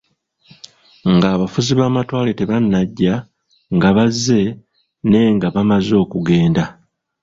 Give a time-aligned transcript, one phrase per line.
[1.13, 3.13] Nga abafuzi b'amatwale tebanajja,
[3.75, 4.41] nga bazze,
[5.09, 6.63] ne nga bamaze okugenda.